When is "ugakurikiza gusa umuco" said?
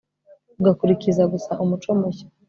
0.59-1.89